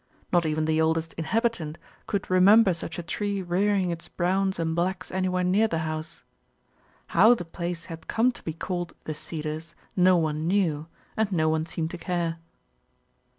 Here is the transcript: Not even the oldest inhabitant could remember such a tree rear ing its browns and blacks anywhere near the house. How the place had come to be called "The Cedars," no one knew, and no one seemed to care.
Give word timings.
Not 0.33 0.47
even 0.47 0.65
the 0.65 0.81
oldest 0.81 1.13
inhabitant 1.13 1.77
could 2.07 2.27
remember 2.27 2.73
such 2.73 2.97
a 2.97 3.03
tree 3.03 3.43
rear 3.43 3.75
ing 3.75 3.91
its 3.91 4.07
browns 4.07 4.57
and 4.57 4.75
blacks 4.75 5.11
anywhere 5.11 5.43
near 5.43 5.67
the 5.67 5.77
house. 5.85 6.23
How 7.13 7.35
the 7.35 7.45
place 7.45 7.85
had 7.85 8.07
come 8.07 8.31
to 8.31 8.41
be 8.41 8.53
called 8.53 8.95
"The 9.03 9.13
Cedars," 9.13 9.75
no 9.95 10.17
one 10.17 10.47
knew, 10.47 10.87
and 11.15 11.31
no 11.31 11.49
one 11.49 11.67
seemed 11.67 11.91
to 11.91 11.99
care. 11.99 12.39